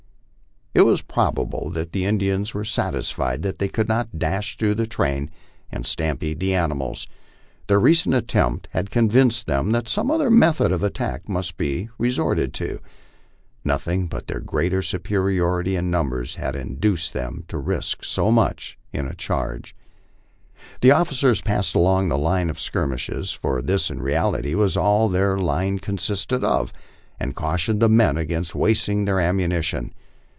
It 0.73 0.85
was 0.85 1.01
probable 1.01 1.69
that 1.71 1.91
the 1.91 2.05
Indians 2.05 2.53
were 2.53 2.63
satisfied 2.63 3.41
that 3.41 3.59
they 3.59 3.67
could 3.67 3.89
not 3.89 4.17
dash 4.17 4.55
through 4.55 4.75
the 4.75 4.87
train 4.87 5.29
and 5.69 5.85
stampede 5.85 6.39
the 6.39 6.53
animals. 6.55 7.07
Their 7.67 7.77
recent 7.77 8.15
attempt 8.15 8.69
had 8.71 8.89
con 8.89 9.09
vinced 9.09 9.43
them 9.45 9.71
that 9.71 9.89
some 9.89 10.09
other 10.09 10.29
method 10.29 10.71
of 10.71 10.81
attack 10.81 11.27
must 11.27 11.57
be 11.57 11.89
resorted 11.97 12.53
to. 12.53 12.79
Nothing 13.65 14.07
but 14.07 14.27
their 14.27 14.39
greater 14.39 14.81
superiority 14.81 15.75
in 15.75 15.91
numbers 15.91 16.35
had 16.35 16.55
induced 16.55 17.11
them 17.11 17.43
to 17.49 17.57
risk 17.57 18.05
so 18.05 18.31
much 18.31 18.77
in 18.93 19.09
I 19.09 19.11
charge. 19.11 19.75
The 20.79 20.91
officers 20.91 21.41
pass 21.41 21.75
eu 21.75 21.81
along 21.81 22.07
the 22.07 22.17
line 22.17 22.49
of 22.49 22.57
skirmishers 22.61 23.33
for 23.33 23.61
this 23.61 23.89
in 23.89 24.01
reality 24.01 24.55
was 24.55 24.77
all 24.77 25.09
then 25.09 25.37
line 25.39 25.79
consisteo 25.79 26.45
of 26.45 26.71
and 27.19 27.35
cautioned 27.35 27.81
the 27.81 27.89
men 27.89 28.15
against 28.15 28.55
wasting 28.55 29.03
their 29.03 29.17
ammuni 29.19 29.61
tion. 29.61 29.93